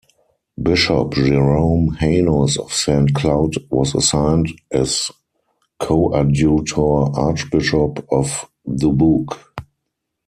[0.59, 5.11] Bishop Jerome Hanus of Saint Cloud was assigned as
[5.79, 6.81] Coadjutor
[7.15, 9.37] Archbishop of Dubuque.